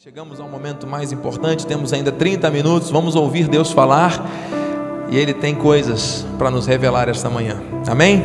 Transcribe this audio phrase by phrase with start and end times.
[0.00, 4.24] Chegamos ao momento mais importante, temos ainda 30 minutos, vamos ouvir Deus falar
[5.10, 8.22] e Ele tem coisas para nos revelar esta manhã, amém?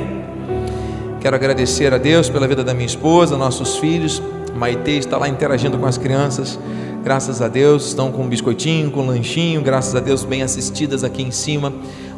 [1.19, 4.21] Quero agradecer a Deus pela vida da minha esposa, nossos filhos,
[4.55, 6.59] Maitê está lá interagindo com as crianças,
[7.03, 11.03] graças a Deus, estão com um biscoitinho, com um lanchinho, graças a Deus, bem assistidas
[11.03, 11.73] aqui em cima.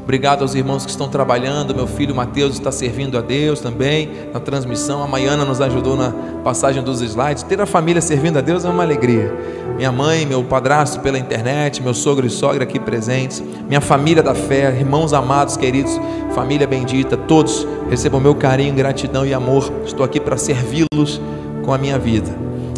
[0.06, 1.74] Obrigado aos irmãos que estão trabalhando.
[1.74, 5.02] Meu filho Mateus está servindo a Deus também na transmissão.
[5.02, 6.12] A Maiana nos ajudou na
[6.44, 7.42] passagem dos slides.
[7.42, 9.36] Ter a família servindo a Deus é uma alegria.
[9.76, 14.36] Minha mãe, meu padrasto pela internet, meu sogro e sogra aqui presentes, minha família da
[14.36, 16.00] fé, irmãos amados, queridos,
[16.36, 19.74] família bendita, todos recebam meu carinho, gratidão e amor.
[19.88, 21.20] Estou aqui para servi-los
[21.66, 22.30] com a minha vida.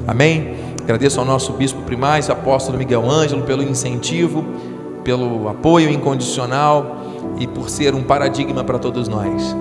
[0.08, 0.56] Amém?
[0.82, 4.46] Agradeço ao nosso bispo primaz, apóstolo Miguel Ângelo, pelo incentivo,
[5.04, 6.97] pelo apoio incondicional
[7.40, 9.56] e por ser um paradigma para todos nós.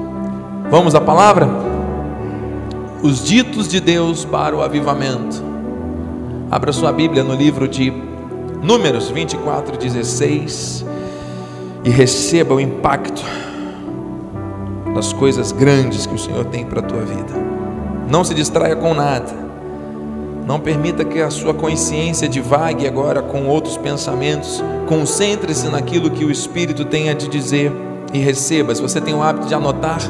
[0.70, 1.48] Vamos à palavra?
[3.02, 5.42] Os ditos de Deus para o avivamento.
[6.50, 7.92] Abra sua Bíblia no livro de
[8.62, 10.84] Números 24, 16
[11.84, 13.22] e receba o impacto
[14.94, 17.32] das coisas grandes que o Senhor tem para a tua vida.
[18.10, 19.45] Não se distraia com nada.
[20.46, 24.62] Não permita que a sua consciência divague agora com outros pensamentos.
[24.86, 27.72] Concentre-se naquilo que o Espírito tem a te dizer
[28.12, 28.72] e receba.
[28.72, 30.00] Se você tem o hábito de anotar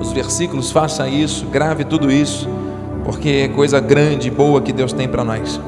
[0.00, 2.48] os versículos, faça isso, grave tudo isso,
[3.04, 5.60] porque é coisa grande e boa que Deus tem para nós.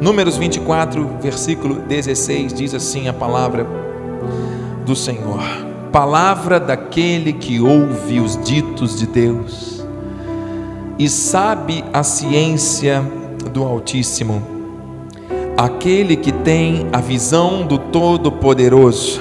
[0.00, 3.66] Números 24, versículo 16 diz assim a palavra
[4.86, 5.42] do Senhor:
[5.90, 9.84] Palavra daquele que ouve os ditos de Deus
[10.96, 13.02] e sabe a ciência
[13.52, 14.42] do Altíssimo,
[15.56, 19.20] aquele que tem a visão do Todo-Poderoso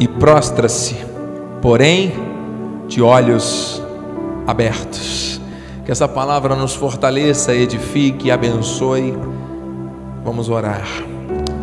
[0.00, 0.96] e prostra-se,
[1.60, 2.12] porém,
[2.88, 3.82] de olhos
[4.46, 5.40] abertos.
[5.84, 9.14] Que essa palavra nos fortaleça, edifique e abençoe.
[10.24, 10.86] Vamos orar.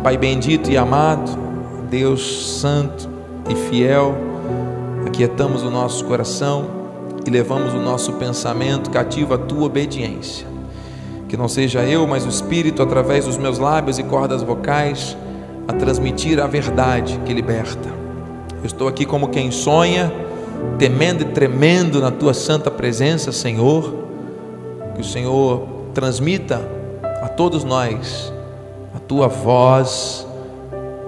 [0.04, 1.36] Pai bendito e amado,
[1.90, 3.08] Deus santo
[3.48, 4.14] e fiel,
[5.06, 6.66] aquietamos o nosso coração
[7.26, 10.51] e levamos o nosso pensamento cativo à tua obediência
[11.32, 15.16] que não seja eu, mas o Espírito, através dos meus lábios e cordas vocais,
[15.66, 17.88] a transmitir a verdade que liberta.
[18.60, 20.12] Eu estou aqui como quem sonha,
[20.78, 23.94] temendo e tremendo na tua santa presença, Senhor.
[24.94, 26.60] Que o Senhor transmita
[27.22, 28.30] a todos nós
[28.94, 30.26] a tua voz,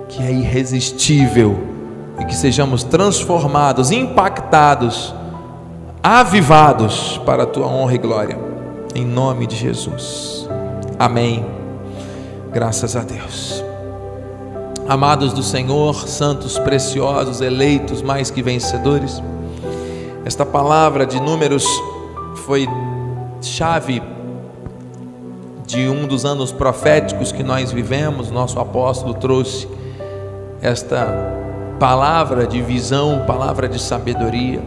[0.09, 1.59] que é irresistível,
[2.19, 5.15] e que sejamos transformados, impactados,
[6.03, 8.53] avivados para a tua honra e glória
[8.94, 10.49] em nome de Jesus.
[10.99, 11.44] Amém.
[12.53, 13.65] Graças a Deus.
[14.88, 19.22] Amados do Senhor, santos preciosos, eleitos mais que vencedores,
[20.25, 21.66] esta palavra de Números
[22.47, 22.69] foi
[23.43, 24.03] chave
[25.66, 28.31] de um dos anos proféticos que nós vivemos.
[28.31, 29.69] Nosso apóstolo trouxe
[30.62, 31.06] esta
[31.78, 34.62] palavra de visão, palavra de sabedoria,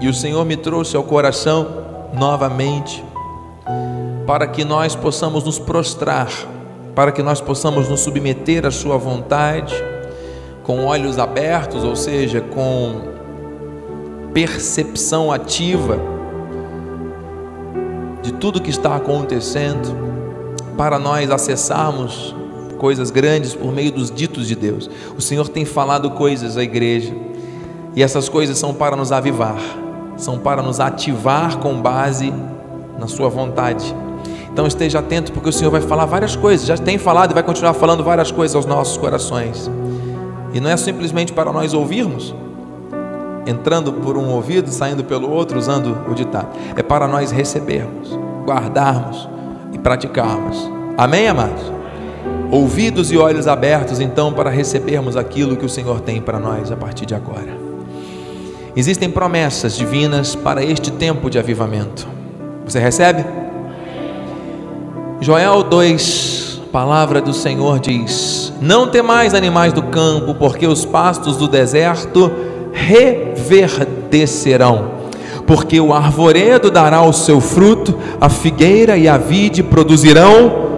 [0.00, 1.66] e o Senhor me trouxe ao coração
[2.12, 3.04] novamente
[4.28, 6.28] para que nós possamos nos prostrar,
[6.94, 9.74] para que nós possamos nos submeter à Sua vontade,
[10.64, 13.08] com olhos abertos, ou seja, com
[14.34, 15.98] percepção ativa
[18.20, 19.96] de tudo que está acontecendo,
[20.76, 22.36] para nós acessarmos
[22.76, 24.90] coisas grandes por meio dos ditos de Deus.
[25.16, 27.14] O Senhor tem falado coisas à igreja,
[27.96, 29.58] e essas coisas são para nos avivar,
[30.18, 32.30] são para nos ativar com base
[32.98, 33.96] na Sua vontade.
[34.58, 37.44] Então esteja atento, porque o Senhor vai falar várias coisas, já tem falado e vai
[37.44, 39.70] continuar falando várias coisas aos nossos corações.
[40.52, 42.34] E não é simplesmente para nós ouvirmos,
[43.46, 46.48] entrando por um ouvido, saindo pelo outro, usando o ditado.
[46.74, 49.28] É para nós recebermos, guardarmos
[49.72, 50.68] e praticarmos.
[50.96, 51.62] Amém, amados?
[52.50, 56.76] Ouvidos e olhos abertos, então, para recebermos aquilo que o Senhor tem para nós a
[56.76, 57.56] partir de agora.
[58.74, 62.08] Existem promessas divinas para este tempo de avivamento.
[62.66, 63.47] Você recebe?
[65.20, 71.48] Joel 2, palavra do Senhor diz: Não temais animais do campo, porque os pastos do
[71.48, 72.30] deserto
[72.72, 74.96] reverdecerão.
[75.44, 80.68] Porque o arvoredo dará o seu fruto, a figueira e a vide produzirão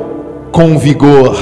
[0.50, 1.36] com vigor.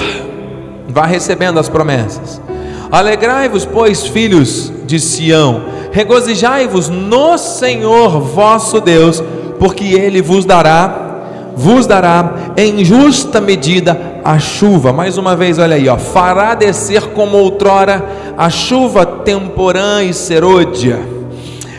[0.88, 2.42] Vá recebendo as promessas.
[2.90, 5.62] Alegrai-vos, pois, filhos de Sião,
[5.92, 9.22] regozijai-vos no Senhor vosso Deus,
[9.60, 11.07] porque ele vos dará
[11.58, 14.92] vos dará em justa medida a chuva.
[14.92, 18.04] Mais uma vez, olha aí, ó, fará descer como outrora
[18.36, 21.00] a chuva temporã e serôdia.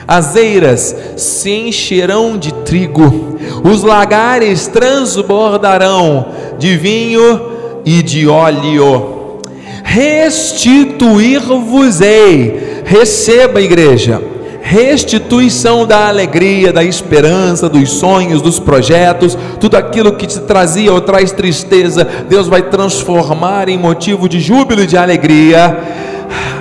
[0.05, 6.25] As eiras se encherão de trigo, os lagares transbordarão
[6.57, 7.39] de vinho
[7.85, 9.39] e de óleo.
[9.83, 12.81] Restituir-vos-ei.
[12.83, 14.21] Receba, igreja
[14.69, 21.01] restituição da alegria, da esperança, dos sonhos, dos projetos, tudo aquilo que te trazia ou
[21.01, 25.75] traz tristeza, Deus vai transformar em motivo de júbilo e de alegria.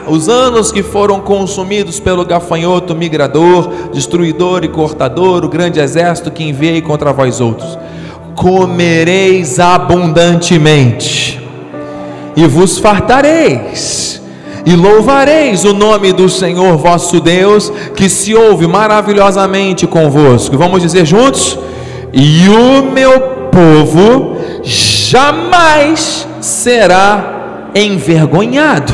[0.08, 6.42] Os anos que foram consumidos pelo gafanhoto migrador, destruidor e cortador, o grande exército que
[6.42, 7.78] enviei contra vós outros,
[8.34, 11.46] comereis abundantemente
[12.34, 14.22] e vos fartareis
[14.64, 20.56] e louvareis o nome do Senhor vosso Deus, que se ouve maravilhosamente convosco.
[20.56, 21.58] Vamos dizer juntos?
[22.12, 23.20] E o meu
[23.50, 28.92] povo jamais será envergonhado.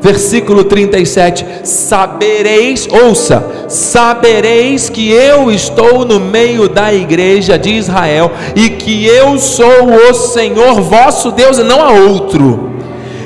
[0.00, 8.70] Versículo 37: Sabereis, ouça, sabereis que eu estou no meio da igreja de Israel e
[8.70, 12.71] que eu sou o Senhor vosso Deus e não há outro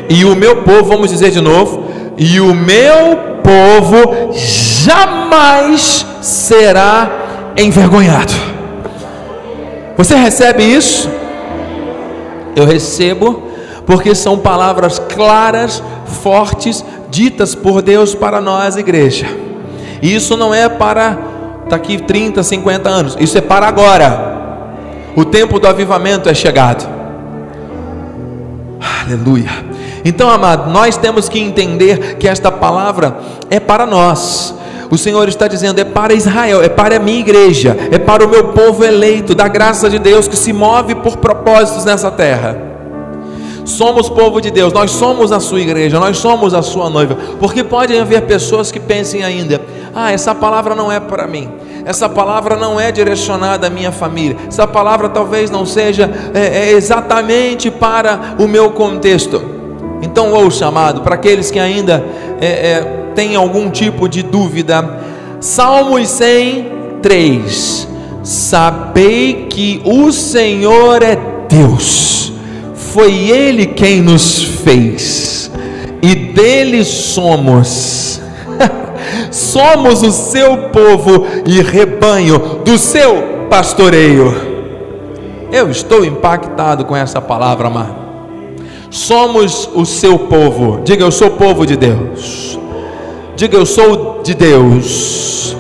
[0.08, 1.84] e o meu povo, vamos dizer de novo,
[2.16, 8.32] e o meu povo jamais será envergonhado.
[9.96, 11.10] Você recebe isso?
[12.54, 13.42] Eu recebo,
[13.84, 15.82] porque são palavras claras,
[16.22, 19.26] fortes, ditas por Deus para nós, igreja.
[20.02, 21.18] E isso não é para
[21.68, 24.34] daqui 30, 50 anos, isso é para agora.
[25.16, 26.86] O tempo do avivamento é chegado.
[29.04, 29.75] Aleluia.
[30.04, 33.16] Então, amado, nós temos que entender que esta palavra
[33.50, 34.54] é para nós.
[34.90, 38.28] O Senhor está dizendo: é para Israel, é para a minha igreja, é para o
[38.28, 42.56] meu povo eleito, da graça de Deus que se move por propósitos nessa terra.
[43.64, 47.16] Somos povo de Deus, nós somos a sua igreja, nós somos a sua noiva.
[47.40, 49.60] Porque pode haver pessoas que pensem ainda:
[49.92, 51.50] ah, essa palavra não é para mim,
[51.84, 56.72] essa palavra não é direcionada à minha família, essa palavra talvez não seja é, é
[56.72, 59.55] exatamente para o meu contexto.
[60.02, 62.04] Então, ouça, amado, para aqueles que ainda
[62.40, 62.82] é, é,
[63.14, 65.00] têm algum tipo de dúvida,
[65.40, 67.88] Salmos 103:
[68.22, 72.32] Sabei que o Senhor é Deus,
[72.74, 75.50] foi Ele quem nos fez,
[76.02, 78.20] e dele somos.
[79.30, 84.56] somos o seu povo e rebanho do seu pastoreio.
[85.52, 88.05] Eu estou impactado com essa palavra, amado.
[88.96, 90.80] Somos o seu povo.
[90.82, 92.58] Diga, eu sou povo de Deus.
[93.36, 95.54] Diga, eu sou de Deus.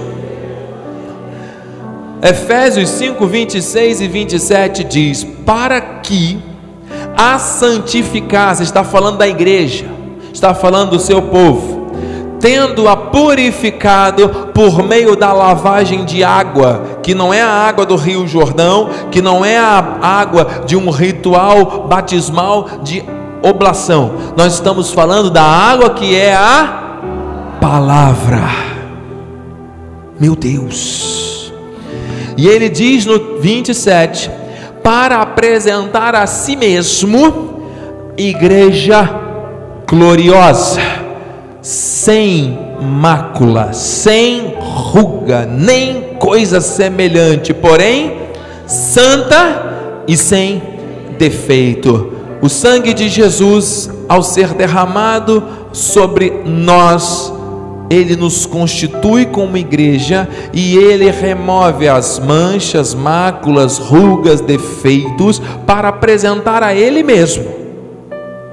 [2.22, 6.42] Efésios 5, 26 e 27 diz: Para que
[7.14, 9.84] a santificasse, está falando da igreja,
[10.32, 11.90] está falando do seu povo,
[12.40, 18.26] tendo-a purificado por meio da lavagem de água, que não é a água do Rio
[18.26, 23.04] Jordão, que não é a água de um ritual batismal de
[23.48, 24.12] oblação.
[24.36, 27.00] Nós estamos falando da água que é a
[27.60, 28.42] palavra.
[30.18, 31.52] Meu Deus.
[32.36, 34.30] E ele diz no 27:
[34.82, 37.60] para apresentar a si mesmo
[38.16, 39.08] igreja
[39.86, 40.80] gloriosa,
[41.60, 48.16] sem mácula, sem ruga, nem coisa semelhante, porém
[48.66, 50.62] santa e sem
[51.18, 57.32] defeito o sangue de Jesus, ao ser derramado sobre nós,
[57.88, 66.62] ele nos constitui como igreja e ele remove as manchas, máculas, rugas, defeitos para apresentar
[66.62, 67.56] a ele mesmo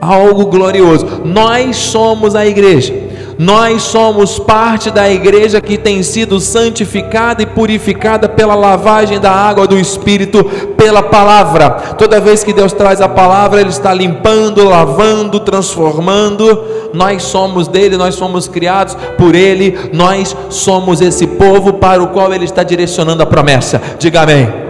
[0.04, 1.22] algo glorioso.
[1.24, 2.94] Nós somos a igreja.
[3.38, 9.68] Nós somos parte da igreja que tem sido santificada e purificada pela lavagem da água
[9.68, 10.44] do Espírito,
[10.78, 11.70] pela palavra.
[11.98, 16.64] Toda vez que Deus traz a palavra, Ele está limpando, lavando, transformando.
[16.94, 22.34] Nós somos dele, nós somos criados por Ele, nós somos esse povo para o qual
[22.34, 23.82] Ele está direcionando a promessa.
[23.98, 24.63] Diga amém.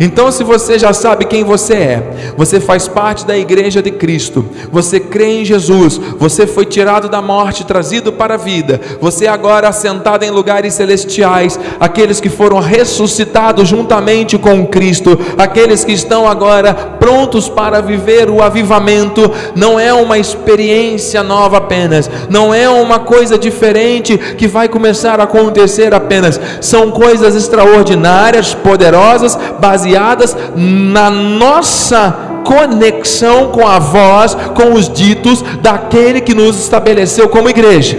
[0.00, 2.02] Então, se você já sabe quem você é,
[2.36, 7.20] você faz parte da igreja de Cristo, você crê em Jesus, você foi tirado da
[7.20, 13.68] morte, trazido para a vida, você agora assentado em lugares celestiais, aqueles que foram ressuscitados
[13.68, 20.16] juntamente com Cristo, aqueles que estão agora prontos para viver o avivamento, não é uma
[20.16, 26.92] experiência nova apenas, não é uma coisa diferente que vai começar a acontecer apenas, são
[26.92, 36.20] coisas extraordinárias, poderosas, baseadas baseadas na nossa conexão com a voz, com os ditos daquele
[36.20, 37.96] que nos estabeleceu como igreja.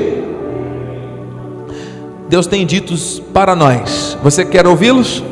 [2.27, 4.17] Deus tem ditos para nós.
[4.23, 5.23] Você quer ouvi-los?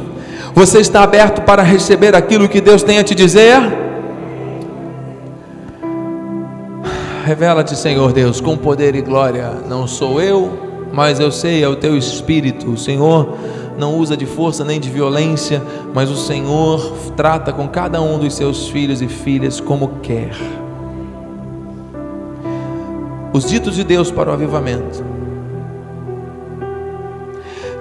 [0.53, 3.61] Você está aberto para receber aquilo que Deus tem a te dizer?
[7.23, 9.51] Revela-te, Senhor Deus, com poder e glória.
[9.67, 10.57] Não sou eu,
[10.91, 12.75] mas eu sei, é o teu espírito.
[12.77, 13.35] Senhor
[13.77, 15.61] não usa de força nem de violência,
[15.93, 20.35] mas o Senhor trata com cada um dos seus filhos e filhas como quer.
[23.33, 25.03] Os ditos de Deus para o avivamento.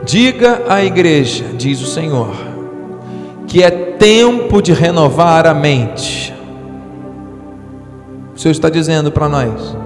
[0.05, 2.35] Diga à igreja, diz o Senhor,
[3.47, 6.35] que é tempo de renovar a mente.
[8.35, 9.76] O Senhor está dizendo para nós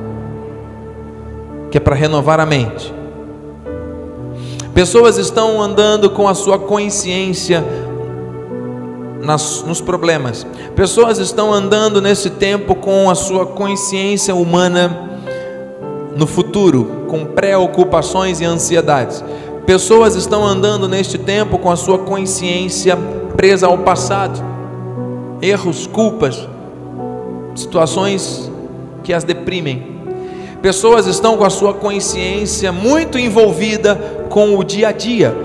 [1.71, 2.93] que é para renovar a mente.
[4.80, 7.62] Pessoas estão andando com a sua consciência
[9.20, 10.46] nas, nos problemas.
[10.75, 15.20] Pessoas estão andando nesse tempo com a sua consciência humana
[16.16, 19.22] no futuro, com preocupações e ansiedades.
[19.66, 22.96] Pessoas estão andando neste tempo com a sua consciência
[23.37, 24.42] presa ao passado,
[25.42, 26.49] erros, culpas,
[27.54, 28.50] situações
[29.04, 30.00] que as deprimem.
[30.62, 35.37] Pessoas estão com a sua consciência muito envolvida com o dia a dia.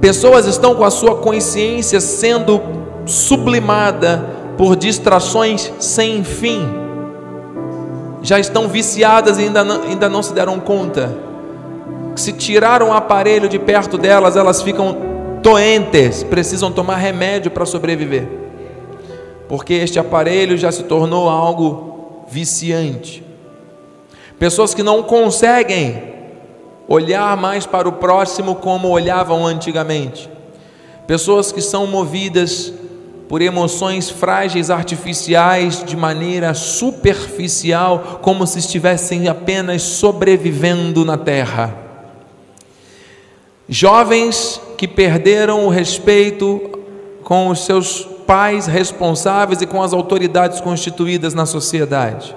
[0.00, 2.60] Pessoas estão com a sua consciência sendo
[3.06, 4.28] sublimada
[4.58, 6.66] por distrações sem fim.
[8.22, 11.16] Já estão viciadas e ainda não, ainda não se deram conta.
[12.16, 14.96] Se tiraram o aparelho de perto delas, elas ficam
[15.40, 18.46] doentes, precisam tomar remédio para sobreviver
[19.48, 23.24] porque este aparelho já se tornou algo viciante.
[24.38, 26.15] Pessoas que não conseguem
[26.88, 30.30] olhar mais para o próximo como olhavam antigamente.
[31.06, 32.72] Pessoas que são movidas
[33.28, 41.74] por emoções frágeis, artificiais, de maneira superficial, como se estivessem apenas sobrevivendo na terra.
[43.68, 46.78] Jovens que perderam o respeito
[47.24, 52.34] com os seus pais responsáveis e com as autoridades constituídas na sociedade.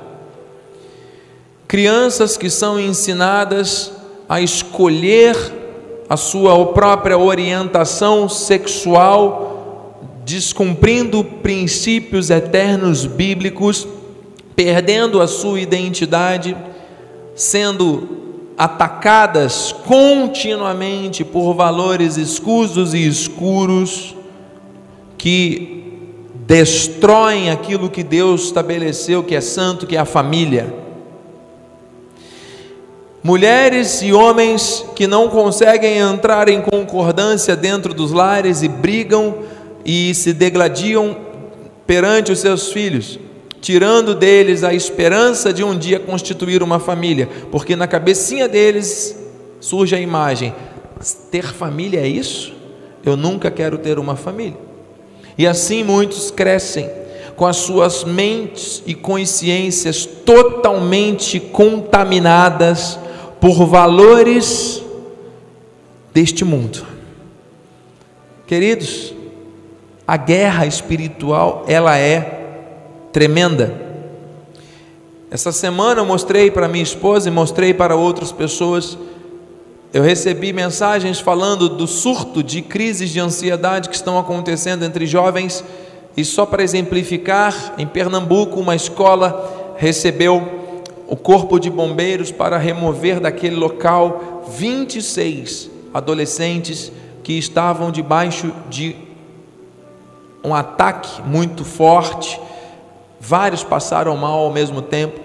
[1.67, 3.91] Crianças que são ensinadas
[4.29, 5.35] a escolher
[6.07, 13.87] a sua própria orientação sexual, descumprindo princípios eternos bíblicos,
[14.55, 16.55] perdendo a sua identidade,
[17.35, 24.15] sendo atacadas continuamente por valores escusos e escuros
[25.17, 25.79] que
[26.45, 30.88] destroem aquilo que Deus estabeleceu, que é santo, que é a família.
[33.21, 39.39] Mulheres e homens que não conseguem entrar em concordância dentro dos lares e brigam
[39.83, 41.17] e se degladiam
[41.85, 43.19] perante os seus filhos,
[43.59, 49.17] tirando deles a esperança de um dia constituir uma família, porque na cabecinha deles
[49.59, 50.53] surge a imagem:
[51.29, 52.53] ter família é isso?
[53.05, 54.57] Eu nunca quero ter uma família.
[55.37, 56.89] E assim muitos crescem
[57.35, 62.99] com as suas mentes e consciências totalmente contaminadas
[63.39, 64.83] por valores
[66.13, 66.85] deste mundo.
[68.45, 69.13] Queridos,
[70.07, 73.73] a guerra espiritual, ela é tremenda.
[75.31, 78.97] Essa semana eu mostrei para minha esposa e mostrei para outras pessoas
[79.91, 85.63] eu recebi mensagens falando do surto de crises de ansiedade que estão acontecendo entre jovens,
[86.15, 90.58] e só para exemplificar, em Pernambuco, uma escola recebeu
[91.09, 96.91] o corpo de bombeiros para remover daquele local 26 adolescentes
[97.23, 98.95] que estavam debaixo de
[100.43, 102.39] um ataque muito forte.
[103.19, 105.19] Vários passaram mal ao mesmo tempo.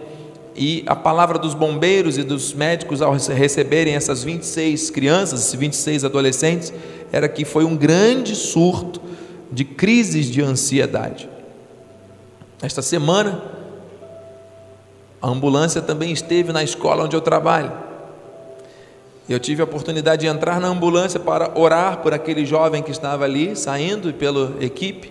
[0.57, 6.05] E a palavra dos bombeiros e dos médicos, ao receberem essas 26 crianças, esses 26
[6.05, 6.73] adolescentes,
[7.13, 9.03] era que foi um grande surto
[9.53, 11.29] de crises de ansiedade.
[12.63, 13.43] Esta semana,
[15.25, 17.73] a ambulância também esteve na escola onde eu trabalho.
[19.27, 23.25] Eu tive a oportunidade de entrar na ambulância para orar por aquele jovem que estava
[23.25, 25.11] ali, saindo pela equipe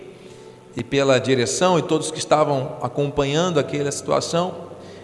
[0.76, 4.54] e pela direção e todos que estavam acompanhando aquela situação.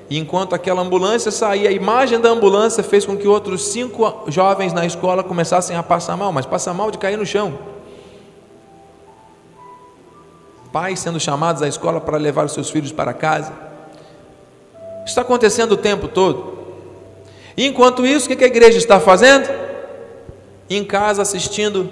[0.08, 4.72] E enquanto aquela ambulância saía, a imagem da ambulância fez com que outros cinco jovens
[4.72, 7.58] na escola começassem a passar mal, mas passar mal de cair no chão.
[10.72, 13.69] Pais sendo chamados à escola para levar os seus filhos para casa.
[15.10, 16.58] Está acontecendo o tempo todo.
[17.56, 19.50] E enquanto isso, o que a igreja está fazendo?
[20.68, 21.90] Em casa assistindo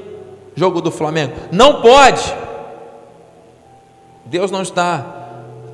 [0.55, 1.33] jogo do Flamengo.
[1.51, 2.23] Não pode.
[4.25, 5.05] Deus não está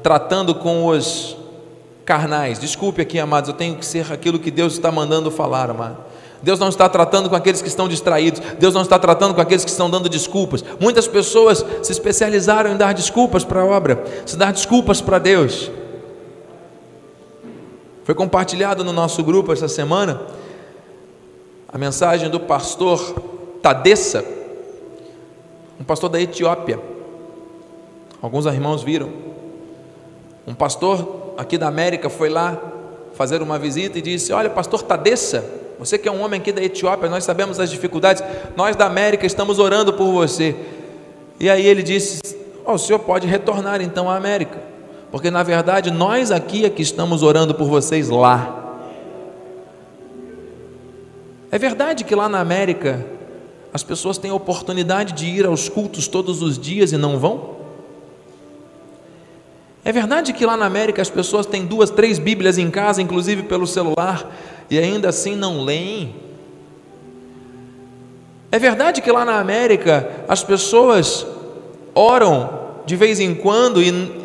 [0.02, 1.36] tratando com os
[2.06, 2.58] carnais.
[2.58, 5.98] Desculpe aqui, amados, eu tenho que ser aquilo que Deus está mandando falar, amado.
[6.42, 9.64] Deus não está tratando com aqueles que estão distraídos, Deus não está tratando com aqueles
[9.64, 10.64] que estão dando desculpas.
[10.80, 15.70] Muitas pessoas se especializaram em dar desculpas para a obra, se dar desculpas para Deus.
[18.04, 20.20] Foi compartilhado no nosso grupo essa semana
[21.66, 23.00] a mensagem do pastor
[23.62, 24.22] Tadessa,
[25.80, 26.78] um pastor da Etiópia.
[28.20, 29.10] Alguns irmãos viram.
[30.46, 32.60] Um pastor aqui da América foi lá
[33.14, 35.42] fazer uma visita e disse: Olha, pastor Tadessa,
[35.78, 38.22] você que é um homem aqui da Etiópia, nós sabemos as dificuldades,
[38.54, 40.54] nós da América estamos orando por você.
[41.40, 42.20] E aí ele disse:
[42.66, 44.58] oh, O senhor pode retornar então à América,
[45.14, 48.80] porque na verdade nós aqui é que estamos orando por vocês lá.
[51.52, 53.06] É verdade que lá na América
[53.72, 57.50] as pessoas têm a oportunidade de ir aos cultos todos os dias e não vão?
[59.84, 63.44] É verdade que lá na América as pessoas têm duas, três Bíblias em casa, inclusive
[63.44, 64.28] pelo celular,
[64.68, 66.12] e ainda assim não leem?
[68.50, 71.24] É verdade que lá na América as pessoas
[71.94, 74.23] oram de vez em quando e,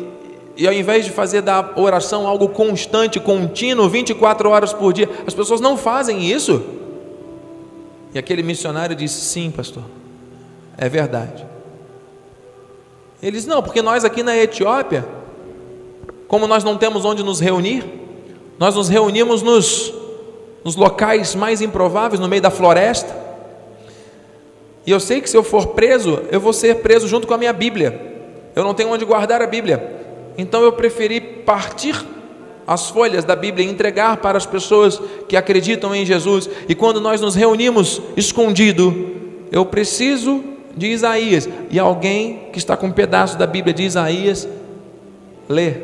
[0.60, 5.32] e ao invés de fazer da oração algo constante, contínuo, 24 horas por dia, as
[5.32, 6.62] pessoas não fazem isso?
[8.12, 9.82] E aquele missionário disse: Sim, pastor,
[10.76, 11.46] é verdade.
[13.22, 15.08] Eles não, porque nós aqui na Etiópia,
[16.28, 17.82] como nós não temos onde nos reunir,
[18.58, 19.94] nós nos reunimos nos,
[20.62, 23.16] nos locais mais improváveis, no meio da floresta.
[24.86, 27.38] E eu sei que se eu for preso, eu vou ser preso junto com a
[27.38, 28.28] minha Bíblia.
[28.54, 29.99] Eu não tenho onde guardar a Bíblia.
[30.36, 31.96] Então eu preferi partir
[32.66, 36.48] as folhas da Bíblia e entregar para as pessoas que acreditam em Jesus.
[36.68, 38.94] E quando nós nos reunimos escondido,
[39.50, 40.42] eu preciso
[40.76, 41.48] de Isaías.
[41.70, 44.48] E alguém que está com um pedaço da Bíblia de Isaías,
[45.48, 45.74] lê.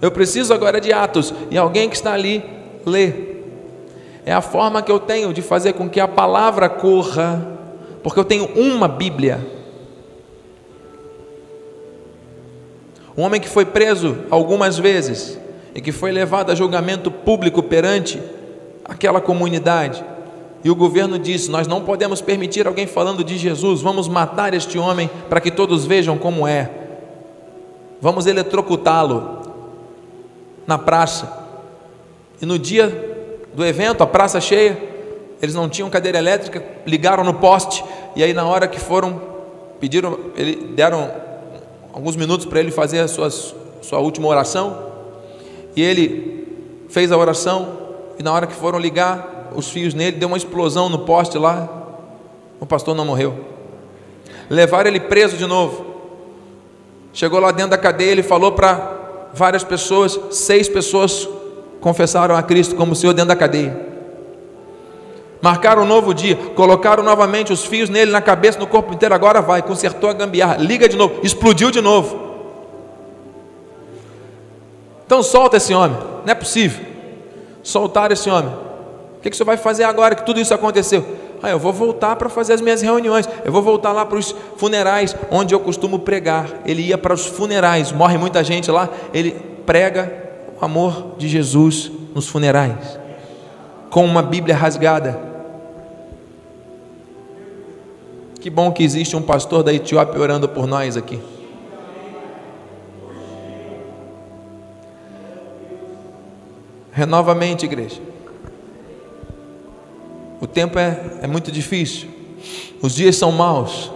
[0.00, 1.34] Eu preciso agora de Atos.
[1.50, 2.44] E alguém que está ali,
[2.86, 3.12] lê.
[4.24, 7.46] É a forma que eu tenho de fazer com que a palavra corra,
[8.02, 9.53] porque eu tenho uma Bíblia.
[13.16, 15.38] Um homem que foi preso algumas vezes
[15.74, 18.20] e que foi levado a julgamento público perante
[18.84, 20.04] aquela comunidade.
[20.64, 24.78] E o governo disse: Nós não podemos permitir alguém falando de Jesus, vamos matar este
[24.78, 26.70] homem para que todos vejam como é.
[28.00, 29.42] Vamos eletrocutá-lo
[30.66, 31.44] na praça.
[32.40, 33.14] E no dia
[33.54, 34.76] do evento, a praça cheia,
[35.40, 37.84] eles não tinham cadeira elétrica, ligaram no poste,
[38.16, 39.20] e aí na hora que foram,
[39.78, 40.18] pediram,
[40.74, 41.10] deram
[41.94, 44.76] alguns minutos para ele fazer a sua, sua última oração,
[45.76, 47.68] e ele fez a oração,
[48.18, 51.68] e na hora que foram ligar os fios nele, deu uma explosão no poste lá,
[52.58, 53.44] o pastor não morreu.
[54.50, 55.86] Levaram ele preso de novo.
[57.12, 61.28] Chegou lá dentro da cadeia, ele falou para várias pessoas, seis pessoas
[61.80, 63.93] confessaram a Cristo como Senhor dentro da cadeia.
[65.44, 69.14] Marcaram um novo dia, colocaram novamente os fios nele, na cabeça, no corpo inteiro.
[69.14, 72.18] Agora vai, consertou a gambiarra, liga de novo, explodiu de novo.
[75.04, 76.82] Então solta esse homem, não é possível.
[77.62, 78.54] Soltar esse homem.
[79.18, 81.04] O que, que você vai fazer agora que tudo isso aconteceu?
[81.42, 83.28] Ah, eu vou voltar para fazer as minhas reuniões.
[83.44, 86.48] Eu vou voltar lá para os funerais, onde eu costumo pregar.
[86.64, 88.88] Ele ia para os funerais, morre muita gente lá.
[89.12, 89.32] Ele
[89.66, 90.10] prega
[90.58, 92.98] o amor de Jesus nos funerais,
[93.90, 95.33] com uma Bíblia rasgada.
[98.44, 101.18] Que bom que existe um pastor da Etiópia orando por nós aqui.
[106.92, 108.02] Renova a mente, igreja.
[110.42, 112.10] O tempo é, é muito difícil,
[112.82, 113.90] os dias são maus,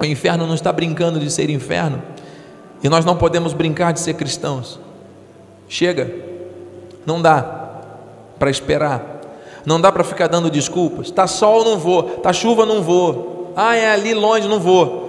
[0.00, 2.02] o inferno não está brincando de ser inferno,
[2.82, 4.80] e nós não podemos brincar de ser cristãos.
[5.68, 6.10] Chega,
[7.04, 7.42] não dá
[8.38, 9.20] para esperar,
[9.66, 11.10] não dá para ficar dando desculpas.
[11.10, 13.33] Tá sol, não vou, tá chuva, não vou.
[13.56, 15.04] Ah, é ali longe, não vou.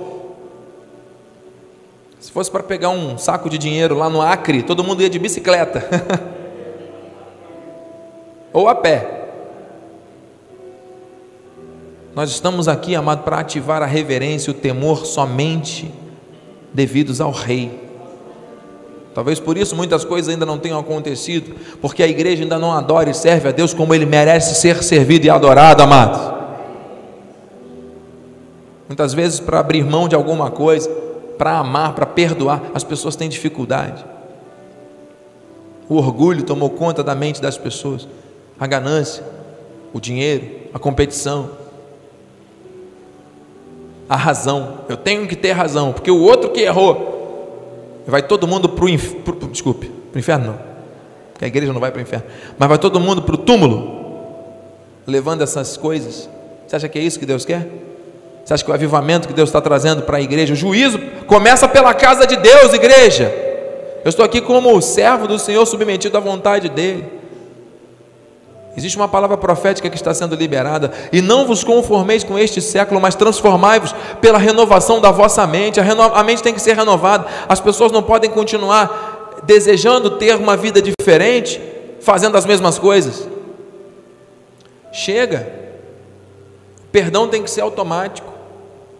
[2.19, 5.19] Se fosse para pegar um saco de dinheiro lá no Acre, todo mundo ia de
[5.19, 5.87] bicicleta
[8.51, 9.25] ou a pé.
[12.15, 15.93] Nós estamos aqui, amado, para ativar a reverência e o temor somente
[16.73, 17.83] devidos ao Rei.
[19.13, 23.09] Talvez por isso muitas coisas ainda não tenham acontecido, porque a igreja ainda não adora
[23.09, 26.44] e serve a Deus como ele merece ser servido e adorado, amados.
[28.87, 30.89] Muitas vezes, para abrir mão de alguma coisa,
[31.37, 34.05] para amar, para perdoar, as pessoas têm dificuldade.
[35.89, 38.07] O orgulho tomou conta da mente das pessoas,
[38.59, 39.23] a ganância,
[39.93, 41.49] o dinheiro, a competição,
[44.07, 44.79] a razão.
[44.87, 47.15] Eu tenho que ter razão, porque o outro que errou,
[48.07, 49.49] Vai todo mundo para o inferno.
[49.51, 50.59] Desculpe, para o inferno não.
[51.31, 52.25] Porque a igreja não vai para o inferno.
[52.57, 53.95] Mas vai todo mundo para o túmulo.
[55.07, 56.29] levando essas coisas.
[56.67, 57.67] Você acha que é isso que Deus quer?
[58.45, 61.67] Você acha que o avivamento que Deus está trazendo para a igreja, o juízo começa
[61.67, 63.33] pela casa de Deus, igreja.
[64.03, 67.03] Eu estou aqui como servo do Senhor, submetido à vontade dEle.
[68.77, 70.91] Existe uma palavra profética que está sendo liberada.
[71.11, 75.79] E não vos conformeis com este século, mas transformai-vos pela renovação da vossa mente.
[75.79, 76.03] A, reno...
[76.03, 77.25] a, mente tem que ser renovada.
[77.49, 81.59] As pessoas não podem continuar desejando ter uma vida diferente,
[81.99, 83.27] fazendo as mesmas coisas.
[84.91, 85.51] Chega.
[86.91, 88.34] Perdão tem que ser automático.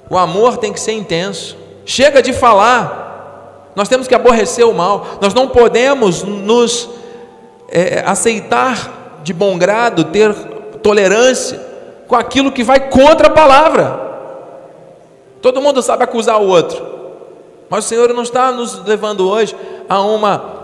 [0.10, 1.58] O amor tem que ser intenso.
[1.86, 3.72] Chega de falar.
[3.76, 5.06] Nós temos que aborrecer o mal.
[5.22, 6.89] Nós não podemos nos
[7.70, 10.34] é, aceitar de bom grado, ter
[10.82, 11.60] tolerância
[12.08, 14.06] com aquilo que vai contra a palavra.
[15.41, 16.84] Todo mundo sabe acusar o outro,
[17.70, 19.56] mas o Senhor não está nos levando hoje
[19.88, 20.56] a uma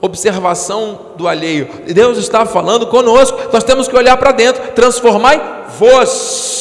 [0.00, 1.68] observação do alheio.
[1.86, 3.38] Deus está falando conosco.
[3.52, 6.52] Nós temos que olhar para dentro, transformai-vos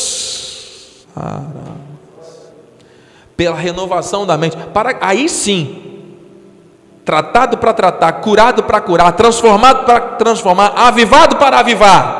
[3.41, 4.55] pela renovação da mente.
[4.71, 5.87] Para aí sim
[7.03, 12.19] tratado para tratar, curado para curar, transformado para transformar, avivado para avivar.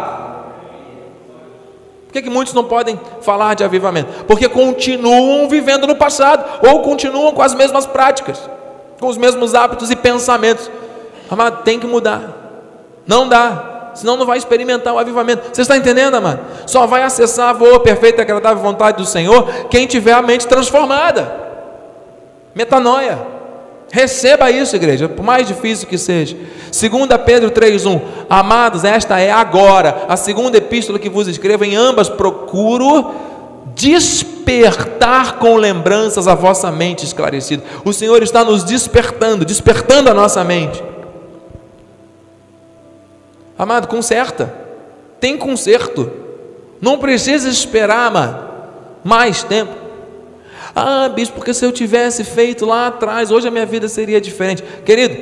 [2.08, 4.26] Por que, que muitos não podem falar de avivamento?
[4.26, 8.50] Porque continuam vivendo no passado, ou continuam com as mesmas práticas,
[9.00, 10.72] com os mesmos hábitos e pensamentos.
[11.30, 12.24] Amado, tem que mudar.
[13.06, 15.50] Não dá, senão não vai experimentar o avivamento.
[15.54, 16.40] Você está entendendo, amado?
[16.66, 20.48] Só vai acessar a boa, perfeita e agradável vontade do Senhor quem tiver a mente
[20.48, 21.32] transformada.
[22.54, 23.20] Metanoia.
[23.92, 26.36] Receba isso, igreja, por mais difícil que seja.
[26.36, 32.08] 2 Pedro 3,1: Amados, esta é agora a segunda epístola que vos escrevo, em ambas
[32.08, 33.12] procuro
[33.76, 37.64] despertar com lembranças a vossa mente esclarecida.
[37.84, 40.91] O Senhor está nos despertando, despertando a nossa mente.
[43.62, 44.52] Amado, conserta,
[45.20, 46.12] tem conserto,
[46.82, 48.44] não precisa esperar, amado,
[49.04, 49.72] mais tempo.
[50.76, 54.64] Ah, bispo, porque se eu tivesse feito lá atrás, hoje a minha vida seria diferente.
[54.84, 55.16] Querido,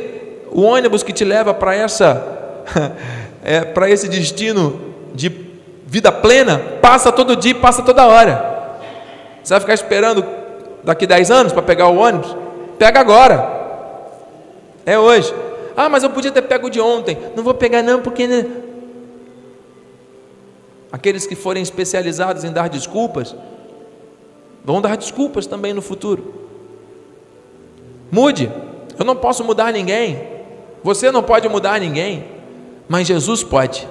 [0.53, 2.63] o ônibus que te leva para essa
[3.43, 4.79] é, para esse destino
[5.13, 5.27] de
[5.85, 8.77] vida plena, passa todo dia, passa toda hora.
[9.43, 10.25] Você vai ficar esperando
[10.81, 12.33] daqui 10 anos para pegar o ônibus?
[12.77, 13.59] Pega agora.
[14.85, 15.48] É hoje.
[15.79, 17.17] Ah, mas eu podia ter pego de ontem.
[17.35, 18.45] Não vou pegar não, porque né?
[20.91, 23.35] aqueles que forem especializados em dar desculpas,
[24.63, 26.33] Vão dar desculpas também no futuro.
[28.11, 28.51] Mude.
[28.97, 30.21] Eu não posso mudar ninguém.
[30.83, 32.25] Você não pode mudar ninguém.
[32.87, 33.87] Mas Jesus pode.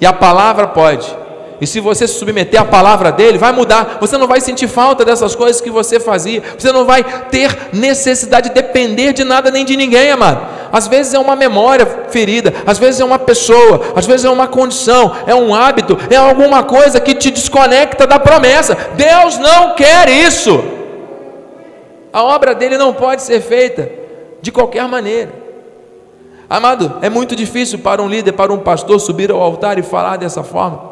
[0.00, 1.16] E a palavra pode.
[1.60, 3.98] E se você se submeter à palavra dele, vai mudar.
[4.00, 6.42] Você não vai sentir falta dessas coisas que você fazia.
[6.56, 10.59] Você não vai ter necessidade de depender de nada nem de ninguém, amado.
[10.72, 14.46] Às vezes é uma memória ferida, às vezes é uma pessoa, às vezes é uma
[14.46, 18.76] condição, é um hábito, é alguma coisa que te desconecta da promessa.
[18.94, 20.62] Deus não quer isso.
[22.12, 23.90] A obra dele não pode ser feita
[24.42, 25.32] de qualquer maneira.
[26.48, 30.16] Amado, é muito difícil para um líder, para um pastor subir ao altar e falar
[30.16, 30.90] dessa forma.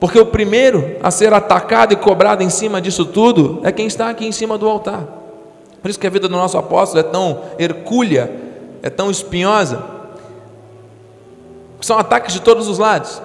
[0.00, 4.08] Porque o primeiro a ser atacado e cobrado em cima disso tudo é quem está
[4.08, 5.04] aqui em cima do altar.
[5.82, 8.30] Por isso que a vida do nosso apóstolo é tão hercúlea,
[8.82, 9.82] é tão espinhosa.
[11.80, 13.22] São ataques de todos os lados.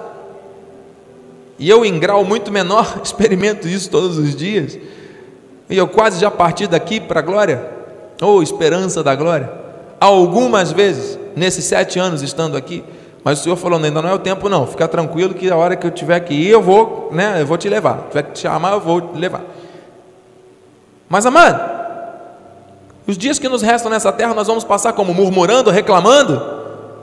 [1.58, 4.78] E eu, em grau muito menor, experimento isso todos os dias.
[5.68, 7.70] E eu quase já parti daqui para a glória,
[8.20, 9.50] ou esperança da glória,
[9.98, 12.84] algumas vezes, nesses sete anos estando aqui.
[13.24, 15.74] Mas o Senhor falou, ainda não é o tempo não, fica tranquilo que a hora
[15.74, 18.00] que eu tiver que ir, eu vou, né, eu vou te levar.
[18.00, 19.42] Se tiver que te chamar, eu vou te levar.
[21.08, 21.73] Mas amado,
[23.06, 26.40] os dias que nos restam nessa terra, nós vamos passar como murmurando, reclamando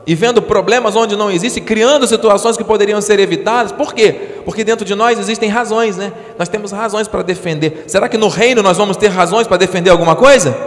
[0.05, 3.71] e vendo problemas onde não existe, criando situações que poderiam ser evitadas.
[3.71, 4.41] Por quê?
[4.43, 6.11] Porque dentro de nós existem razões, né?
[6.39, 7.83] Nós temos razões para defender.
[7.87, 10.57] Será que no reino nós vamos ter razões para defender alguma coisa?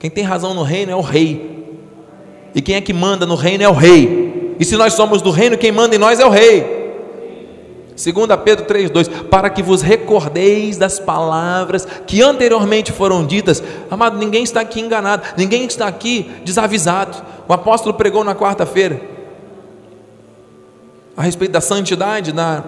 [0.00, 1.54] Quem tem razão no reino é o rei.
[2.54, 4.56] E quem é que manda no reino é o rei.
[4.58, 6.83] E se nós somos do reino, quem manda em nós é o rei.
[7.96, 13.62] 2 Pedro 3,2: Para que vos recordeis das palavras que anteriormente foram ditas.
[13.90, 17.22] Amado, ninguém está aqui enganado, ninguém está aqui desavisado.
[17.46, 19.00] O apóstolo pregou na quarta-feira
[21.16, 22.64] a respeito da santidade na,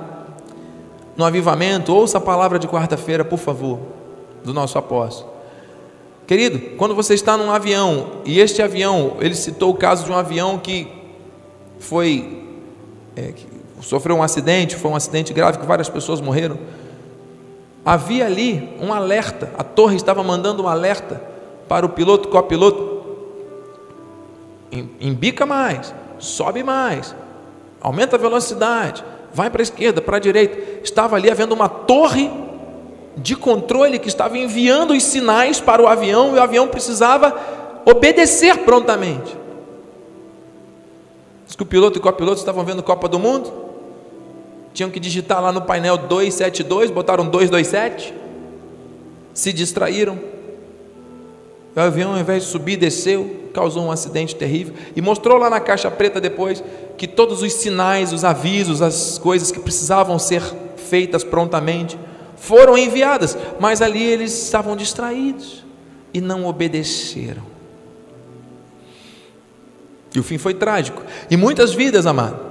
[1.16, 1.92] no avivamento.
[1.92, 3.80] Ouça a palavra de quarta-feira, por favor,
[4.44, 5.34] do nosso apóstolo.
[6.26, 10.16] Querido, quando você está num avião, e este avião, ele citou o caso de um
[10.16, 10.88] avião que
[11.78, 12.44] foi,
[13.14, 13.55] é, que
[13.86, 16.58] sofreu um acidente, foi um acidente grave que várias pessoas morreram.
[17.84, 21.22] Havia ali um alerta, a torre estava mandando um alerta
[21.68, 23.06] para o piloto, copiloto:
[25.00, 27.14] embica mais, sobe mais,
[27.80, 30.80] aumenta a velocidade, vai para a esquerda, para a direita.
[30.82, 32.28] Estava ali havendo uma torre
[33.16, 37.36] de controle que estava enviando os sinais para o avião e o avião precisava
[37.84, 39.36] obedecer prontamente.
[41.46, 43.65] Diz que o piloto e o copiloto estavam vendo Copa do Mundo,
[44.76, 48.12] tinham que digitar lá no painel 272, botaram 227,
[49.32, 50.18] se distraíram.
[51.74, 55.60] O avião, ao invés de subir, desceu, causou um acidente terrível e mostrou lá na
[55.60, 56.62] caixa preta depois
[56.98, 60.42] que todos os sinais, os avisos, as coisas que precisavam ser
[60.76, 61.98] feitas prontamente
[62.36, 65.64] foram enviadas, mas ali eles estavam distraídos
[66.12, 67.42] e não obedeceram.
[70.14, 71.02] E o fim foi trágico.
[71.30, 72.45] E muitas vidas, amado,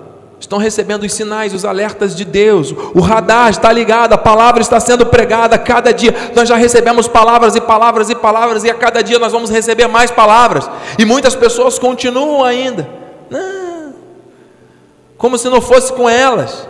[0.46, 2.72] estão recebendo os sinais, os alertas de Deus.
[2.94, 6.14] O radar está ligado, a palavra está sendo pregada cada dia.
[6.36, 9.88] Nós já recebemos palavras e palavras e palavras, e a cada dia nós vamos receber
[9.88, 10.70] mais palavras.
[11.00, 12.88] E muitas pessoas continuam ainda.
[15.18, 16.70] Como se não fosse com elas.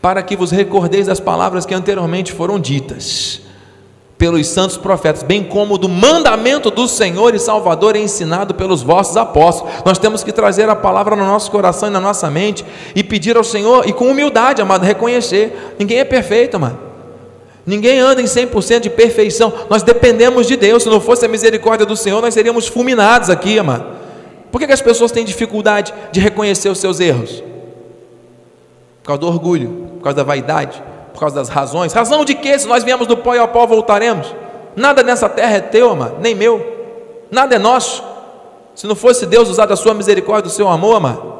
[0.00, 3.47] Para que vos recordeis das palavras que anteriormente foram ditas
[4.18, 9.72] pelos santos profetas, bem como do mandamento do Senhor e Salvador ensinado pelos vossos apóstolos.
[9.84, 12.64] Nós temos que trazer a palavra no nosso coração e na nossa mente
[12.96, 16.88] e pedir ao Senhor, e com humildade, amado, reconhecer: ninguém é perfeito, amado.
[17.64, 19.52] Ninguém anda em 100% de perfeição.
[19.70, 20.82] Nós dependemos de Deus.
[20.82, 23.84] Se não fosse a misericórdia do Senhor, nós seríamos fulminados aqui, amado.
[24.50, 27.42] Por que, que as pessoas têm dificuldade de reconhecer os seus erros?
[29.02, 30.82] Por causa do orgulho, por causa da vaidade,
[31.18, 31.92] por causa das razões.
[31.92, 32.56] Razão de que?
[32.56, 34.32] Se nós viemos do pó e ao pó voltaremos.
[34.76, 37.26] Nada nessa terra é teu, amado, nem meu.
[37.28, 38.04] Nada é nosso.
[38.72, 41.34] Se não fosse Deus usar da sua misericórdia, do seu amor, amado.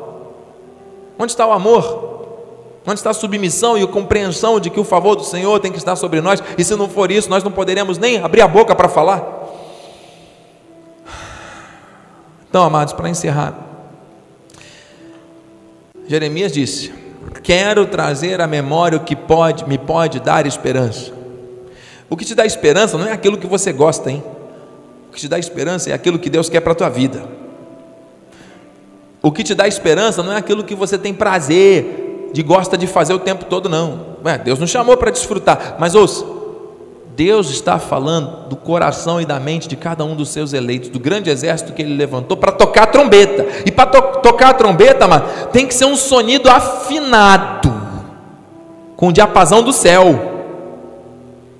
[1.16, 2.80] Onde está o amor?
[2.84, 5.78] Onde está a submissão e a compreensão de que o favor do Senhor tem que
[5.78, 6.42] estar sobre nós?
[6.58, 9.22] E se não for isso, nós não poderemos nem abrir a boca para falar.
[12.50, 13.54] Então, amados, para encerrar,
[16.08, 16.92] Jeremias disse:
[17.42, 21.12] Quero trazer à memória o que pode, me pode dar esperança.
[22.10, 24.22] O que te dá esperança não é aquilo que você gosta, hein?
[25.08, 27.22] O que te dá esperança é aquilo que Deus quer para a tua vida.
[29.20, 32.86] O que te dá esperança não é aquilo que você tem prazer, de gosta de
[32.86, 34.16] fazer o tempo todo, não.
[34.44, 36.24] Deus nos chamou para desfrutar, mas ouça,
[37.18, 41.00] Deus está falando do coração e da mente de cada um dos seus eleitos, do
[41.00, 43.44] grande exército que ele levantou para tocar a trombeta.
[43.66, 47.74] E para to tocar a trombeta, mano, tem que ser um sonido afinado,
[48.94, 50.04] com o diapasão do céu.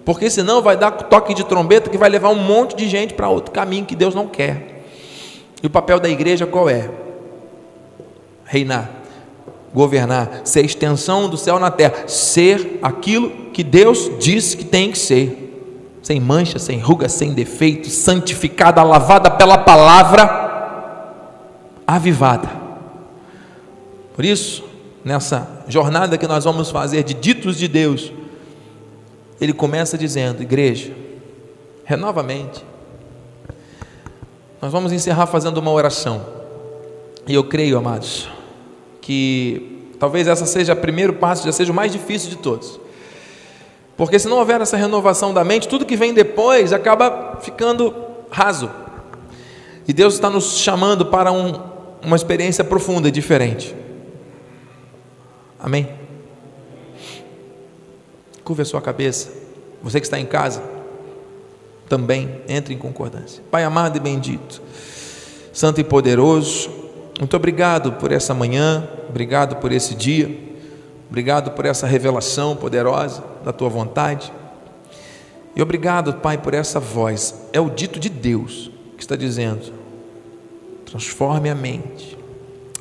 [0.05, 3.29] Porque senão vai dar toque de trombeta que vai levar um monte de gente para
[3.29, 4.85] outro caminho que Deus não quer.
[5.61, 6.88] E o papel da igreja qual é?
[8.44, 8.88] Reinar,
[9.75, 14.99] governar, ser extensão do céu na terra, ser aquilo que Deus disse que tem que
[15.01, 15.47] ser
[16.09, 20.25] sem mancha, sem ruga, sem defeito, santificada, lavada pela palavra,
[21.87, 22.49] avivada.
[24.16, 24.64] Por isso,
[25.05, 28.11] nessa jornada que nós vamos fazer de ditos de Deus,
[29.38, 30.94] ele começa dizendo: Igreja,
[31.85, 32.64] renova a mente.
[34.62, 36.23] Nós vamos encerrar fazendo uma oração.
[37.27, 38.31] E eu creio, amados,
[39.03, 42.81] que talvez essa seja o primeiro passo, já seja o mais difícil de todos.
[43.99, 47.93] Porque se não houver essa renovação da mente, tudo que vem depois acaba ficando
[48.31, 48.71] raso.
[49.89, 51.61] E Deus está nos chamando para um,
[52.05, 53.75] uma experiência profunda e diferente.
[55.59, 55.89] Amém?
[58.45, 59.33] Curva a sua cabeça.
[59.83, 60.63] Você que está em casa,
[61.89, 63.43] também entre em concordância.
[63.51, 64.63] Pai amado e bendito,
[65.53, 66.71] Santo e poderoso,
[67.19, 70.48] muito obrigado por essa manhã, obrigado por esse dia.
[71.09, 74.33] Obrigado por essa revelação poderosa da tua vontade.
[75.57, 77.35] E obrigado, Pai, por essa voz.
[77.53, 79.73] É o dito de Deus que está dizendo:
[80.85, 82.16] transforme a mente,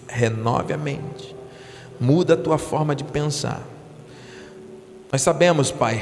[0.08, 1.36] renove a mente,
[2.00, 3.62] muda a tua forma de pensar.
[5.12, 6.02] Nós sabemos, Pai,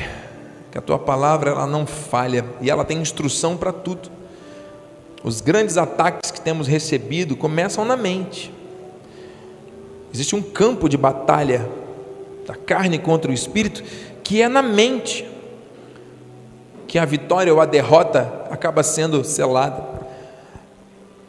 [0.71, 4.09] que a tua palavra ela não falha e ela tem instrução para tudo.
[5.23, 8.53] Os grandes ataques que temos recebido começam na mente.
[10.13, 11.67] Existe um campo de batalha
[12.45, 13.83] da carne contra o espírito,
[14.23, 15.25] que é na mente
[16.87, 19.83] que a vitória ou a derrota acaba sendo selada.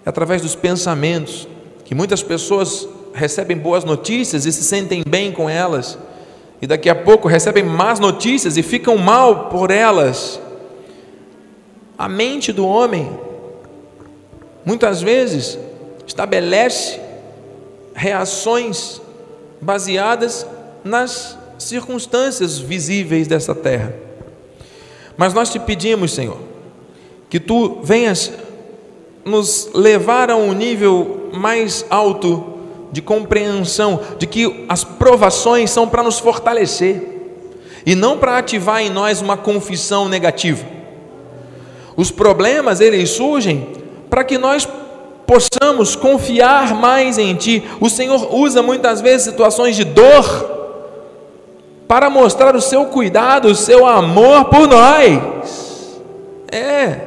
[0.05, 1.49] É através dos pensamentos
[1.85, 5.99] que muitas pessoas recebem boas notícias e se sentem bem com elas,
[6.61, 10.41] e daqui a pouco recebem más notícias e ficam mal por elas.
[11.99, 13.11] A mente do homem,
[14.65, 15.59] muitas vezes,
[16.07, 17.01] estabelece
[17.95, 19.01] reações
[19.61, 20.47] baseadas
[20.87, 23.95] nas circunstâncias visíveis dessa terra.
[25.17, 26.39] Mas nós te pedimos, Senhor,
[27.29, 28.33] que tu venhas
[29.25, 32.55] nos levar a um nível mais alto
[32.93, 37.03] de compreensão de que as provações são para nos fortalecer
[37.85, 40.65] e não para ativar em nós uma confissão negativa.
[41.97, 43.67] Os problemas eles surgem
[44.09, 44.69] para que nós
[45.27, 47.65] possamos confiar mais em Ti.
[47.81, 50.56] O Senhor usa muitas vezes situações de dor
[51.87, 56.01] para mostrar o seu cuidado, o seu amor por nós.
[56.51, 57.01] É.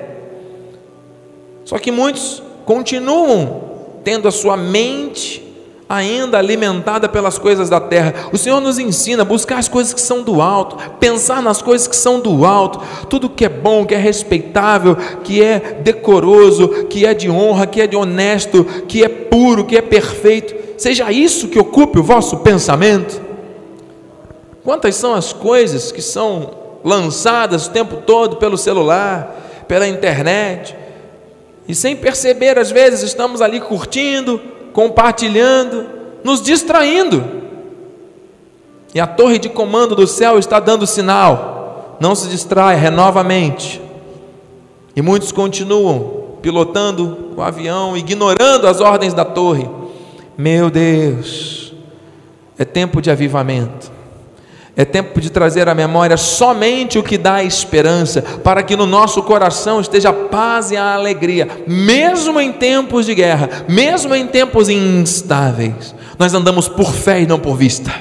[1.65, 3.61] Só que muitos continuam
[4.03, 5.49] tendo a sua mente
[5.89, 8.13] ainda alimentada pelas coisas da terra.
[8.31, 11.87] O Senhor nos ensina a buscar as coisas que são do alto, pensar nas coisas
[11.87, 17.07] que são do alto, tudo que é bom, que é respeitável, que é decoroso, que
[17.07, 20.53] é de honra, que é de honesto, que é puro, que é perfeito.
[20.77, 23.28] Seja isso que ocupe o vosso pensamento.
[24.69, 26.51] Quantas são as coisas que são
[26.83, 30.75] lançadas o tempo todo pelo celular, pela internet,
[31.67, 34.39] e sem perceber, às vezes estamos ali curtindo,
[34.71, 35.87] compartilhando,
[36.23, 37.25] nos distraindo.
[38.93, 41.97] E a torre de comando do céu está dando sinal.
[41.99, 43.81] Não se distrai, renova a mente.
[44.95, 49.67] E muitos continuam pilotando o avião, ignorando as ordens da torre.
[50.37, 51.73] Meu Deus,
[52.55, 53.97] é tempo de avivamento.
[54.79, 59.21] É tempo de trazer à memória somente o que dá esperança, para que no nosso
[59.21, 64.69] coração esteja a paz e a alegria, mesmo em tempos de guerra, mesmo em tempos
[64.69, 65.93] instáveis.
[66.17, 67.93] Nós andamos por fé e não por vista.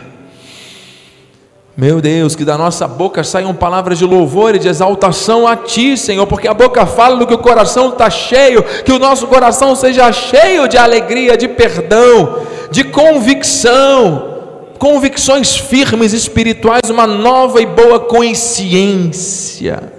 [1.76, 5.96] Meu Deus, que da nossa boca saiam palavras de louvor e de exaltação a Ti,
[5.96, 9.74] Senhor, porque a boca fala do que o coração está cheio, que o nosso coração
[9.74, 12.36] seja cheio de alegria, de perdão,
[12.70, 14.37] de convicção
[14.78, 19.92] convicções firmes espirituais, uma nova e boa consciência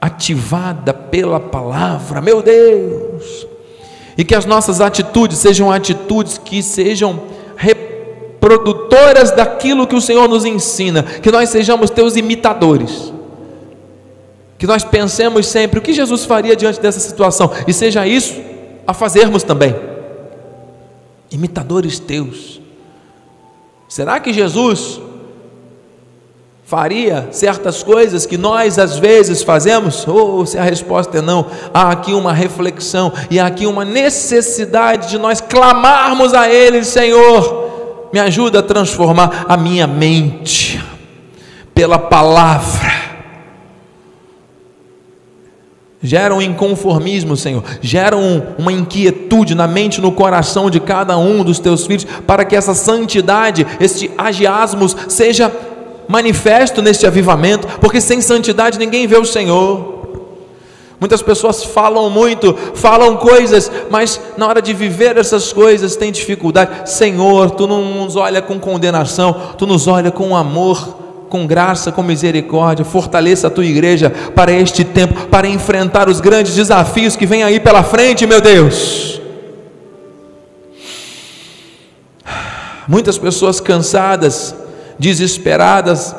[0.00, 3.46] ativada pela palavra, meu Deus.
[4.16, 7.22] E que as nossas atitudes sejam atitudes que sejam
[7.56, 13.12] reprodutoras daquilo que o Senhor nos ensina, que nós sejamos teus imitadores.
[14.58, 18.34] Que nós pensemos sempre o que Jesus faria diante dessa situação e seja isso
[18.86, 19.74] a fazermos também.
[21.30, 22.60] Imitadores teus
[23.88, 25.00] Será que Jesus
[26.64, 30.06] faria certas coisas que nós às vezes fazemos?
[30.06, 33.86] Ou oh, se a resposta é não, há aqui uma reflexão e há aqui uma
[33.86, 40.78] necessidade de nós clamarmos a Ele, Senhor, me ajuda a transformar a minha mente
[41.74, 42.97] pela palavra
[46.02, 51.42] gera um inconformismo, Senhor, gera um, uma inquietude na mente, no coração de cada um
[51.42, 55.52] dos teus filhos, para que essa santidade, este agiasmos, seja
[56.06, 59.98] manifesto neste avivamento, porque sem santidade ninguém vê o Senhor.
[61.00, 66.90] Muitas pessoas falam muito, falam coisas, mas na hora de viver essas coisas tem dificuldade.
[66.90, 70.97] Senhor, tu não nos olha com condenação, tu nos olha com amor
[71.28, 76.54] com graça, com misericórdia, fortaleça a tua igreja para este tempo, para enfrentar os grandes
[76.54, 79.20] desafios que vêm aí pela frente, meu Deus.
[82.86, 84.54] Muitas pessoas cansadas,
[84.98, 86.14] desesperadas,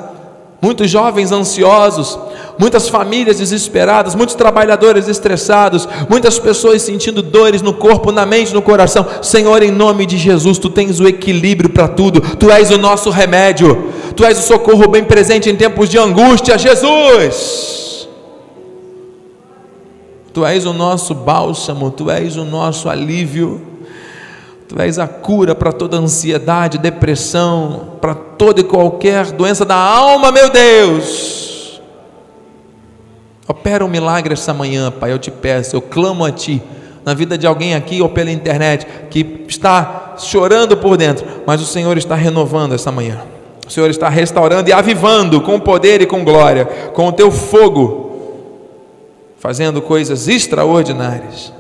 [0.62, 2.18] muitos jovens ansiosos,
[2.60, 8.62] muitas famílias desesperadas, muitos trabalhadores estressados, muitas pessoas sentindo dores no corpo, na mente, no
[8.62, 9.06] coração.
[9.22, 13.10] Senhor, em nome de Jesus, tu tens o equilíbrio para tudo, tu és o nosso
[13.10, 18.08] remédio, tu és o socorro bem presente em tempos de angústia, Jesus.
[20.34, 23.70] Tu és o nosso bálsamo, tu és o nosso alívio.
[24.68, 30.32] Tu és a cura para toda ansiedade, depressão, para toda e qualquer doença da alma,
[30.32, 31.82] meu Deus.
[33.48, 36.62] Opera um milagre essa manhã, Pai, eu te peço, eu clamo a Ti,
[37.04, 41.66] na vida de alguém aqui ou pela internet, que está chorando por dentro, mas o
[41.66, 43.24] Senhor está renovando essa manhã,
[43.70, 48.10] o Senhor está restaurando e avivando com poder e com glória, com o Teu fogo,
[49.38, 51.54] fazendo coisas extraordinárias,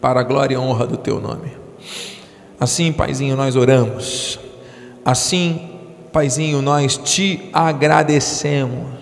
[0.00, 1.52] para a glória e honra do Teu nome.
[2.60, 4.38] Assim, Paizinho, nós oramos,
[5.02, 5.70] assim,
[6.12, 9.00] Paizinho, nós te agradecemos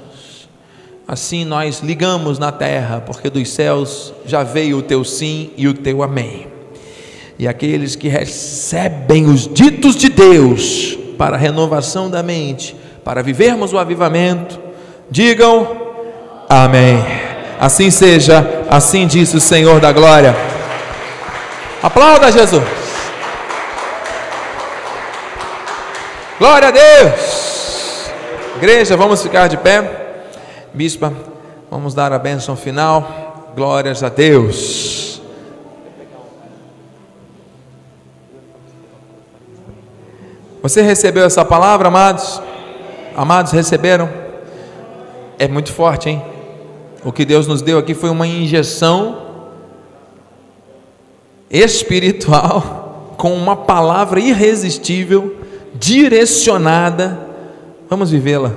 [1.09, 5.73] Assim nós ligamos na terra, porque dos céus já veio o teu sim e o
[5.73, 6.49] teu amém.
[7.39, 13.73] E aqueles que recebem os ditos de Deus para a renovação da mente, para vivermos
[13.73, 14.59] o avivamento,
[15.11, 15.89] digam
[16.49, 17.05] amém.
[17.61, 20.35] Assim seja, assim disse o Senhor da glória.
[21.83, 22.63] Aplauda Jesus.
[26.39, 28.11] Glória a Deus.
[28.57, 30.23] Igreja, vamos ficar de pé.
[30.73, 31.13] Bispa,
[31.69, 33.53] vamos dar a bênção final.
[33.57, 35.08] Glórias a Deus.
[40.63, 42.43] Você recebeu essa palavra, amados?
[43.17, 44.09] Amados, receberam?
[45.39, 46.23] É muito forte, hein?
[47.05, 49.23] O que Deus nos deu aqui foi uma injeção
[51.51, 55.37] espiritual com uma palavra irresistível,
[55.75, 57.19] direcionada.
[57.89, 58.53] Vamos vivê-la.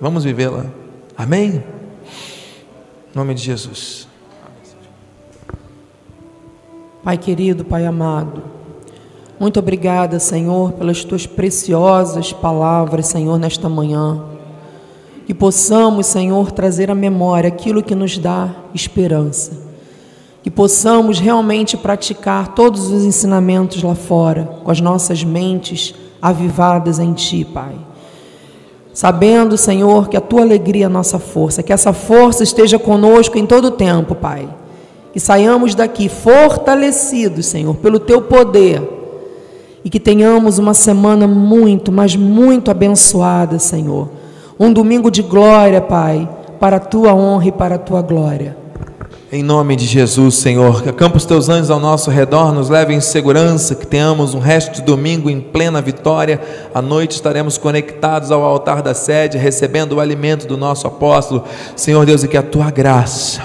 [0.00, 0.66] Vamos vivê-la.
[1.16, 1.62] Amém?
[3.12, 4.06] Em nome de Jesus.
[7.02, 8.42] Pai querido, Pai amado,
[9.38, 14.18] muito obrigada, Senhor, pelas tuas preciosas palavras, Senhor, nesta manhã.
[15.26, 19.52] Que possamos, Senhor, trazer à memória aquilo que nos dá esperança.
[20.42, 27.12] Que possamos realmente praticar todos os ensinamentos lá fora, com as nossas mentes avivadas em
[27.12, 27.74] Ti, Pai.
[28.94, 33.36] Sabendo, Senhor, que a Tua alegria é a nossa força, que essa força esteja conosco
[33.36, 34.48] em todo o tempo, Pai.
[35.12, 38.95] Que saiamos daqui fortalecidos, Senhor, pelo Teu poder.
[39.86, 44.10] E que tenhamos uma semana muito, mas muito abençoada, Senhor
[44.58, 46.28] um domingo de glória, Pai,
[46.58, 48.56] para a tua honra e para a tua glória.
[49.30, 52.94] Em nome de Jesus, Senhor, que acampa os teus anjos ao nosso redor, nos leve
[52.94, 56.40] em segurança, que tenhamos um resto de domingo em plena vitória.
[56.72, 61.44] À noite estaremos conectados ao altar da sede, recebendo o alimento do nosso apóstolo.
[61.74, 63.42] Senhor Deus, e que a tua graça,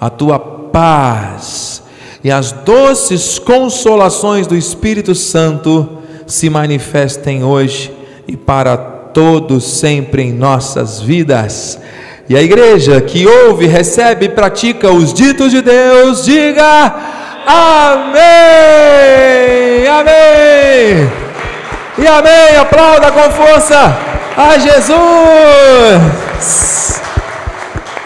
[0.00, 1.81] a tua paz
[2.24, 7.92] e as doces consolações do Espírito Santo se manifestem hoje
[8.28, 11.80] e para todos sempre em nossas vidas.
[12.28, 16.94] E a igreja que ouve, recebe e pratica os ditos de Deus, diga
[17.44, 18.22] amém,
[19.88, 21.10] amém,
[21.98, 22.56] e amém.
[22.60, 23.98] Aplauda com força
[24.36, 24.92] a Jesus,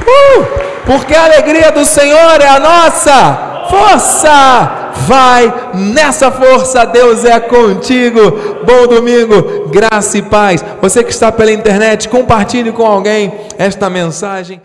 [0.01, 0.47] uh,
[0.87, 8.21] porque a alegria do Senhor é a nossa força vai nessa força, Deus é contigo.
[8.64, 10.64] Bom domingo, graça e paz.
[10.81, 14.61] Você que está pela internet, compartilhe com alguém esta mensagem.